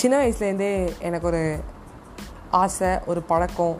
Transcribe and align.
சின்ன 0.00 0.18
வயசுலேருந்தே 0.18 0.98
எனக்கு 0.98 1.26
ஒரு 1.26 1.40
ஆசை 2.50 2.90
ஒரு 3.06 3.20
பழக்கம் 3.22 3.76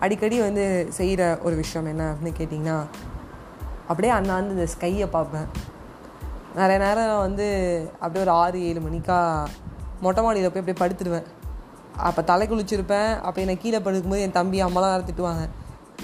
அடிக்கடி 0.00 0.40
வந்து 0.40 0.64
செய்கிற 0.90 1.38
ஒரு 1.42 1.54
விஷயம் 1.56 1.88
என்ன 1.88 2.02
அப்படின்னு 2.12 2.38
கேட்டிங்கன்னா 2.38 2.78
அப்படியே 3.88 4.12
அண்ணாந்து 4.12 4.54
இந்த 4.56 4.66
ஸ்கையை 4.72 5.06
பார்ப்பேன். 5.10 5.46
நிறைய 6.54 6.78
நேரம் 6.84 7.18
வந்து 7.18 7.46
அப்படியே 7.92 8.24
ஒரு 8.24 8.30
ஆறு 8.30 8.66
ஏழு 8.68 8.80
மணிக்கா 8.80 9.18
மொட்டை 10.00 10.24
மாடியில் 10.24 10.52
போய் 10.54 10.62
அப்படியே 10.62 10.80
படுத்துடுவேன் 10.82 11.28
அப்போ 11.96 12.22
தலை 12.22 12.48
குளிச்சிருப்பேன். 12.48 13.20
அப்போ 13.20 13.40
என்னை 13.40 13.56
கீழே 13.56 13.78
படுக்கும்போது 13.78 14.24
என் 14.26 14.38
தம்பி 14.38 14.64
அம்மாலாம் 14.64 14.94
வேறு 14.94 15.08
திட்டுவாங்க. 15.10 15.44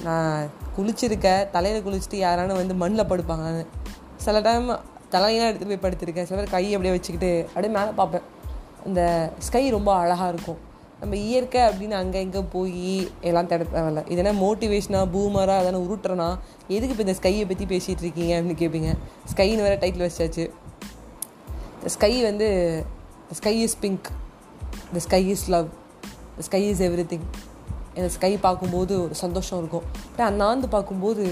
நான் 0.02 0.48
குளிச்சிருக்க 0.78 1.50
தலையில் 1.50 1.86
குளிச்சுட்டு 1.86 2.20
யாரானு 2.26 2.60
வந்து 2.62 2.74
மண்ணில் 2.74 3.10
படுப்பாங்கன்னு 3.12 3.66
சில 4.16 4.40
டைம் 4.40 4.68
தலையெல்லாம் 5.14 5.50
எடுத்துகிட்டு 5.50 5.74
போய் 5.74 5.84
படுத்திருக்கேன். 5.86 6.28
சில 6.32 6.40
பேர் 6.40 6.54
கையை 6.56 6.74
அப்படியே 6.74 6.96
வச்சுக்கிட்டு 6.96 7.32
அப்படியே 7.48 7.72
மேலே 7.78 7.90
பார்ப்பேன். 8.02 8.38
இந்த 8.88 9.02
ஸ்கை 9.46 9.62
ரொம்ப 9.76 9.90
அழகாக 10.00 10.32
இருக்கும். 10.32 10.60
நம்ம 11.00 11.16
இயற்கை 11.26 11.60
அப்படின்னு 11.68 11.96
அங்கே 12.00 12.20
இங்கே 12.26 12.40
போய் 12.54 12.96
எல்லாம் 13.28 13.48
தேட 13.50 13.64
தேவையில்ல. 13.74 14.00
இது 14.12 14.20
என்ன 14.22 14.32
மோட்டிவேஷனாக 14.44 15.06
பூமராக 15.14 15.60
அதெல்லாம் 15.62 15.84
உருட்டுறனா? 15.86 16.28
எதுக்கு 16.74 16.94
இப்போ 16.94 17.04
இந்த 17.06 17.16
ஸ்கையை 17.20 17.44
பற்றி 17.50 17.66
பேசிகிட்டு 17.72 18.04
இருக்கீங்க 18.04 18.32
அப்படின்னு 18.38 18.60
கேட்பீங்க 18.62 18.90
ஸ்கைன்னு 19.32 19.64
வேறு 19.66 19.78
டைட்டில் 19.84 20.06
வச்சாச்சு. 20.08 20.44
த 21.82 21.92
ஸ்கை 21.96 22.12
வந்து 22.28 22.48
the 23.28 23.38
sky 23.40 23.54
is 23.66 23.76
pink 23.84 24.08
the 24.94 25.02
sky 25.06 25.22
is 25.34 25.46
love 25.54 25.68
the 26.36 26.44
sky 26.48 26.62
is 26.70 26.82
everything 27.12 27.26
இந்த 27.98 28.08
ஸ்கை 28.16 28.32
பார்க்கும்போது 28.46 28.94
ஒரு 29.04 29.14
சந்தோஷம் 29.24 29.58
இருக்கும். 29.62 29.86
அப்படியே 30.04 30.28
அண்ணாந்து 30.30 30.68
பார்க்கும்போது 30.76 31.24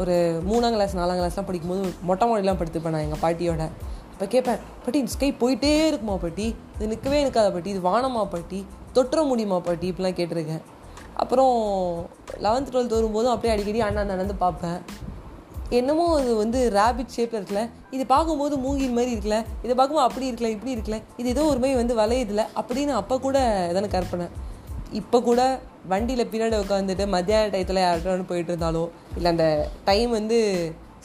ஒரு 0.00 0.16
மூணாம் 0.48 0.74
கிளாஸ் 0.76 0.96
நாலாம் 0.98 1.18
கிளாஸ்லாம் 1.20 1.48
படிக்கும்போது 1.50 1.82
மொட்டை 2.08 2.24
மாடிலாம் 2.30 2.58
படுத்துப்பேன் 2.62 2.94
நான் 2.94 3.06
எங்கள் 3.06 3.22
பாட்டியோட. 3.24 3.64
இப்போ 4.18 4.30
கேட்பேன் 4.30 4.62
பாட்டி 4.82 4.98
இந்த 4.98 5.10
ஸ்கை 5.14 5.28
போயிட்டே 5.40 5.68
இருக்குமா 5.88 6.14
பாட்டி? 6.22 6.46
இது 6.76 6.86
நிற்கவே 6.92 7.18
நிற்காத 7.24 7.52
பாட்டி 7.52 7.70
இது 7.70 7.82
வானமா 7.88 8.22
பாட்டி? 8.32 8.58
தொற்ற 8.96 9.22
முடியுமா 9.28 9.58
பாட்டி? 9.66 9.86
இப்படிலாம் 9.90 10.16
கேட்டிருக்கேன். 10.18 10.64
அப்புறம் 11.22 11.52
லெவன்த் 12.44 12.72
டுவெல்த் 12.72 12.94
வரும்போதும் 12.96 13.32
அப்படியே 13.34 13.52
அடிக்கடி 13.54 13.80
அண்ணா 13.80 14.02
நடந்து 14.02 14.34
பார்ப்பேன். 14.34 14.80
என்னமோ 15.78 16.18
அது 16.18 16.34
வந்து 16.36 16.58
ரேபிட் 16.78 17.14
ஷேப்பில் 17.16 17.38
இருக்குல்ல 17.40 17.62
இது 17.90 18.06
பார்க்கும்போது 18.14 18.58
மூங்கில் 18.64 18.98
மாதிரி 18.98 19.14
இருக்கல 19.16 19.38
இதை 19.64 19.72
பார்க்கும்போது 19.74 20.06
அப்படி 20.08 20.26
இருக்கல 20.30 20.50
இப்படி 20.56 20.74
இருக்கல 20.76 20.98
இது 21.20 21.28
ஏதோ 21.28 21.46
ஒரு 21.52 21.62
மாதிரி 21.64 21.80
வந்து 21.82 22.00
வளையதில்ல 22.02 22.44
அப்படின்னு 22.60 22.98
அப்போ 23.00 23.20
கூட 23.28 23.38
எதனா 23.70 23.94
கற்பனை. 23.96 24.28
இப்போ 24.90 25.20
கூட 25.30 25.40
வண்டியில் 25.86 26.30
பின்னாடி 26.34 26.62
உட்காந்துட்டு 26.64 27.06
மத்தியான 27.16 27.50
டயத்தில் 27.56 27.84
யார்கிட்ட 27.86 28.30
போயிட்டு 28.34 28.52
இருந்தாலோ 28.52 28.84
இல்லை 29.16 29.30
அந்த 29.30 29.48
டைம் 29.84 30.10
வந்து 30.10 30.38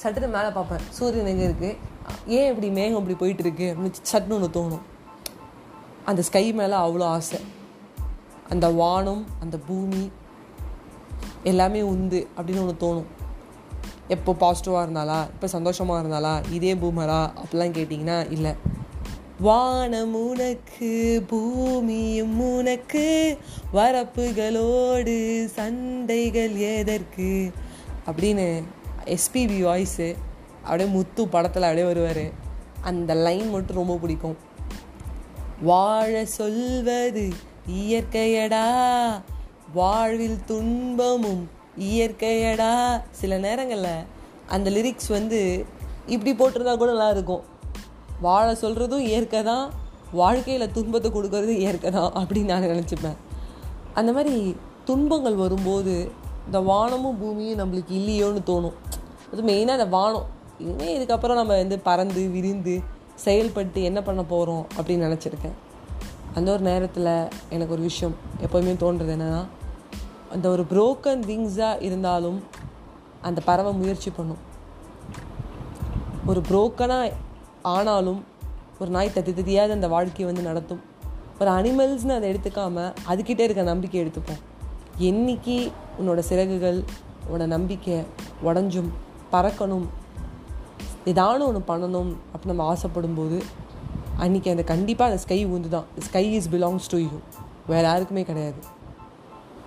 சட்டுன்னு 0.03 0.35
மேலே 0.37 0.51
பார்ப்பேன். 0.59 0.85
சூரியன் 0.99 1.33
எங்கே 1.35 1.49
இருக்குது 1.49 1.91
ஏன் 2.27 2.49
இப்படி 2.49 2.69
மேகம் 2.69 2.99
இப்படி 2.99 3.17
போயிட்டு 3.17 3.43
இருக்கு 3.43 3.75
அப்படின்னு 3.77 4.15
சட்னு 4.15 4.41
ஒன்று 4.41 4.61
தோணும். 4.61 4.81
அந்த 6.05 6.21
ஸ்கை 6.21 6.53
மேலே 6.53 6.75
அவ்வளோ 6.75 7.03
ஆசை. 7.03 7.39
அந்த 8.49 8.69
வானம் 8.69 9.25
அந்த 9.39 9.57
பூமி 9.57 10.11
எல்லாமே 11.43 11.81
உந்து 11.81 12.27
அப்படின்னு 12.37 12.67
ஒன்று 12.67 12.95
தோணும். 12.95 13.03
எப்போ 14.07 14.35
பாசிட்டிவாக 14.39 14.87
இருந்தாலா 14.87 15.23
இப்போ 15.23 15.47
சந்தோஷமாக 15.47 16.07
இருந்தாலா 16.07 16.53
இதே 16.53 16.75
பூமரா? 16.75 17.31
அப்படிலாம் 17.43 17.75
கேட்டிங்கன்னா 17.75 18.31
இல்லை. 18.31 18.53
வானம் 19.39 20.15
உனக்கு 20.15 21.23
பூமியும் 21.27 22.41
உனக்கு 22.41 23.37
வரப்புகளோடு 23.73 25.45
சண்டைகள் 25.45 26.55
எதற்கு? 26.55 27.51
அப்படின்னு 28.05 28.63
எஸ்பிபி 29.05 29.61
வாய்ஸு 29.61 30.15
அப்படியே 30.63 30.89
முத்து 30.89 31.27
படத்தில் 31.27 31.61
அப்படியே 31.61 31.87
வருவார். 31.87 32.25
அந்த 32.81 33.13
லைன் 33.13 33.49
மட்டும் 33.49 33.75
ரொம்ப 33.75 33.95
பிடிக்கும். 33.95 34.37
வாழ 35.61 36.25
சொல்வது 36.25 37.29
இயற்கையடா 37.69 38.67
வாழ்வில் 39.73 40.45
துன்பமும் 40.45 41.49
இயற்கையடா 41.79 43.01
சில 43.11 43.37
நேரங்களில் 43.37 44.03
அந்த 44.47 44.69
லிரிக்ஸ் 44.69 45.07
வந்து 45.07 45.65
இப்படி 46.05 46.31
போட்டிருந்தா 46.31 46.77
கூட 46.77 46.91
நல்லா 46.91 47.09
இருக்கும். 47.09 47.43
வாழ 48.21 48.53
சொல்கிறதும் 48.53 48.99
இயற்கை 48.99 49.43
தான் 49.43 49.71
வாழ்க்கையில் 50.11 50.71
துன்பத்தை 50.71 51.11
கொடுக்கறதும் 51.11 51.57
இயற்கை 51.57 51.91
தான் 51.91 52.11
அப்படின்னு 52.11 52.45
நான் 52.45 52.63
நினச்சிப்பேன். 52.63 53.15
அந்த 53.93 54.11
மாதிரி 54.11 54.55
துன்பங்கள் 54.85 55.35
வரும்போது 55.35 56.11
இந்த 56.45 56.59
வானமும் 56.59 57.19
பூமியும் 57.19 57.59
நம்மளுக்கு 57.59 57.91
இல்லையோன்னு 57.91 58.41
தோணும். 58.45 58.73
அது 59.31 59.43
மெயினாக 59.43 59.67
அந்த 59.67 59.85
வானம். 59.85 60.41
இனிமே 60.59 60.99
இதுக்கப்புறம் 60.99 61.35
நம்ம 61.35 61.57
வந்து 61.57 61.79
பறந்து 61.79 62.29
விரிந்து 62.29 62.81
செயல்பட்டு 63.15 63.83
என்ன 63.83 64.01
பண்ண 64.01 64.23
போகிறோம் 64.23 64.67
அப்படின்னு 64.81 65.17
நினச்சிருக்கேன். 65.17 65.51
அந்த 66.33 66.51
ஒரு 66.51 66.61
நேரத்தில் 66.61 67.27
எனக்கு 67.49 67.73
ஒரு 67.73 67.81
விஷயம் 67.81 68.15
எப்போவுமே 68.41 68.83
தோன்றது 68.83 69.13
என்னென்னா 69.15 69.45
அந்த 70.31 70.49
ஒரு 70.49 70.65
புரோக்கன் 70.69 71.21
விங்ஸாக 71.21 71.81
இருந்தாலும் 71.81 72.43
அந்த 73.21 73.41
பறவை 73.41 73.73
முயற்சி 73.73 74.09
பண்ணும். 74.09 74.37
ஒரு 76.25 76.41
புரோக்கனாக 76.49 77.11
ஆனாலும் 77.61 78.25
ஒரு 78.79 78.91
நாய் 78.91 79.11
தத்தி 79.15 79.33
தத்தியாவது 79.33 79.71
அந்த 79.71 79.87
வாழ்க்கையை 79.87 80.25
வந்து 80.25 80.49
நடத்தும். 80.49 80.81
ஒரு 81.39 81.51
அனிமல்ஸ்னு 81.51 82.15
அதை 82.15 82.33
எடுத்துக்காமல் 82.33 82.93
அதுக்கிட்டே 83.09 83.39
இருக்க 83.39 83.61
நம்பிக்கை 83.61 84.05
எடுத்துப்போம். 84.05 84.41
என்னைக்கு 84.99 85.71
உன்னோட 86.01 86.19
சிறகுகள் 86.19 86.83
உன்னோட 87.31 87.45
நம்பிக்கை 87.45 88.03
உடஞ்சும் 88.45 88.89
பறக்கணும் 89.31 89.85
ஏதானும் 91.05 91.45
ஒன்று 91.45 91.63
பண்ணணும் 91.67 92.11
அப்படின்னு 92.33 92.45
நம்ம 92.45 92.65
ஆசைப்படும் 92.65 93.13
போது 93.13 93.43
அன்றைக்கி 94.19 94.49
அந்த 94.49 94.63
கண்டிப்பாக 94.63 95.11
அந்த 95.11 95.23
ஸ்கை 95.23 95.45
உந்து 95.45 95.69
தான் 95.69 95.83
sky 95.99 96.33
is 96.33 96.49
belongs 96.49 96.89
to 96.89 96.97
you 96.97 97.07
வேறு 97.67 97.83
யாருக்குமே 97.83 98.23
கிடையாது. 98.23 98.55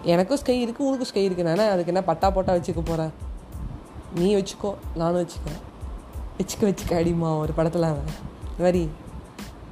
எனக்கும் 0.02 0.36
ஸ்கை 0.36 0.66
இருக்குது 0.66 0.88
உனக்கும் 0.88 1.04
ஸ்கை 1.04 1.30
இருக்குது 1.30 1.42
நானே 1.42 1.66
அதுக்கு 1.66 1.86
என்ன 1.86 2.02
பட்டா 2.02 2.30
போட்டா 2.30 2.54
வச்சுக்க 2.54 2.80
போகிறேன் 2.84 3.12
நீ 4.14 4.34
வச்சுக்கோ 4.36 4.74
நானும் 4.94 5.20
வச்சுக்கிறேன். 5.22 5.62
வச்சுக்க 6.38 6.64
வச்சுக்க 6.64 6.92
அடிமா 6.92 7.38
ஒரு 7.38 7.52
படத்தில் 7.52 7.82
இந்த 7.82 8.00
மாதிரி 8.58 8.88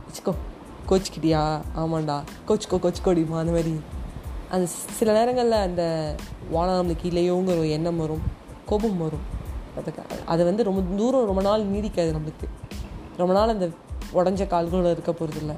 வச்சுக்கோ. 0.09 0.35
கோச்சிக்கிட்டியா? 0.89 1.61
ஆமாண்டா. 1.77 2.23
கோச்சிக்கோ 2.49 2.79
கோச்சிக்கோடிமா 2.83 3.39
அந்த 3.39 3.53
மாதிரி. 3.53 3.81
அந்த 4.51 4.67
சில 4.91 5.13
நேரங்களில் 5.13 5.53
அந்த 5.53 6.15
வானம் 6.51 6.79
நம்மளுக்கு 6.81 7.07
இல்லையோங்கிற 7.07 7.59
ஒரு 7.59 7.71
எண்ணம் 7.71 7.97
வரும் 7.97 8.23
கோபம் 8.67 8.99
வரும். 8.99 9.34
அதுக்கு 9.77 10.03
அது 10.27 10.45
வந்து 10.45 10.63
ரொம்ப 10.63 10.97
தூரம் 10.97 11.27
ரொம்ப 11.27 11.43
நாள் 11.43 11.67
நீடிக்காது 11.67 12.15
நம்மளுக்கு. 12.17 12.47
ரொம்ப 13.17 13.35
நாள் 13.35 13.49
அந்த 13.49 13.69
உடஞ்ச 14.15 14.47
கால்களில் 14.47 14.91
இருக்க 14.91 15.13
போகிறதில்ல 15.13 15.55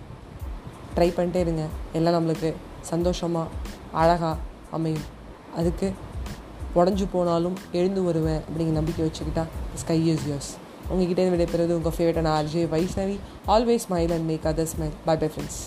ட்ரை 0.97 1.09
பண்ணிட்டே 1.19 1.35
இருங்க. 1.35 1.65
எல்லாம் 1.93 2.17
நம்மளுக்கு 2.17 2.55
சந்தோஷமாக 2.81 3.49
அழகாக 3.93 4.37
அமையும். 4.71 5.07
அதுக்கு 5.57 5.93
உடஞ்சு 6.75 7.07
போனாலும் 7.13 7.57
எழுந்து 7.73 8.03
வருவேன் 8.03 8.41
அப்படிங்கிற 8.41 8.79
நம்பிக்கை 8.81 9.07
வச்சுக்கிட்டா 9.07 9.45
ஸ்கை 9.75 10.07
இஸ் 10.07 10.27
யோர்ஸ் 10.29 10.53
உங்ககிட்ட 10.89 11.23
விடைபெறுவது 11.23 11.77
உங்கள் 11.79 11.93
ஃபேவரட்டான 11.97 12.33
RJ 12.41 12.65
Vaishnavi 12.75 13.17
always 13.47 13.87
smile 13.89 14.13
and 14.13 14.27
make 14.27 14.45
other 14.45 14.69
smile 14.77 14.93
bye 15.05 15.17
bye 15.17 15.29
friends 15.29 15.63